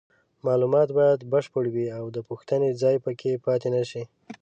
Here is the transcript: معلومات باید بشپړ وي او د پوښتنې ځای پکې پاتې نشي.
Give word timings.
معلومات 0.45 0.89
باید 0.97 1.21
بشپړ 1.33 1.63
وي 1.73 1.87
او 1.97 2.05
د 2.15 2.17
پوښتنې 2.29 2.69
ځای 2.81 2.95
پکې 3.05 3.41
پاتې 3.45 3.67
نشي. 3.75 4.03